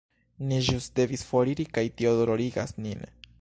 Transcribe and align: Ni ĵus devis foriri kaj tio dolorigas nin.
Ni 0.51 0.57
ĵus 0.67 0.87
devis 0.99 1.25
foriri 1.31 1.67
kaj 1.77 1.85
tio 2.01 2.15
dolorigas 2.21 2.75
nin. 2.87 3.07